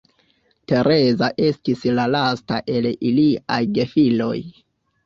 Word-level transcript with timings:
Tereza 0.71 1.29
estis 1.49 1.85
la 1.99 2.09
lasta 2.17 2.61
el 2.79 2.91
iliaj 2.91 3.63
gefiloj. 3.79 4.37